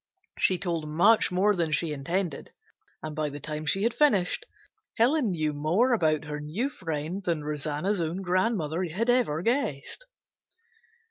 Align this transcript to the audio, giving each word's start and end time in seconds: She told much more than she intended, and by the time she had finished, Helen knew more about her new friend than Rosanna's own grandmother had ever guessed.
She 0.39 0.57
told 0.57 0.89
much 0.89 1.31
more 1.31 1.55
than 1.55 1.71
she 1.71 1.93
intended, 1.93 2.49
and 3.03 3.15
by 3.15 3.29
the 3.29 3.39
time 3.39 3.67
she 3.67 3.83
had 3.83 3.93
finished, 3.93 4.47
Helen 4.97 5.29
knew 5.29 5.53
more 5.53 5.93
about 5.93 6.23
her 6.25 6.39
new 6.41 6.71
friend 6.71 7.23
than 7.23 7.43
Rosanna's 7.43 8.01
own 8.01 8.23
grandmother 8.23 8.83
had 8.85 9.11
ever 9.11 9.43
guessed. 9.43 10.07